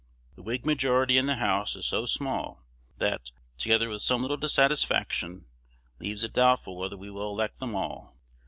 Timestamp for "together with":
3.59-4.01